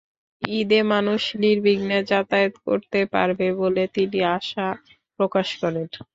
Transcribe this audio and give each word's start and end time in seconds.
ঈদে 0.43 0.79
মানুষ 0.91 1.21
নির্বিঘ্নে 1.41 1.97
যাতায়াত 2.09 2.53
করতে 2.65 2.99
পারবে 3.13 3.47
বলে 3.61 3.83
তিনি 3.95 4.19
আশা 4.35 4.67
প্রকাশ 5.19 5.47
করেন। 5.61 5.87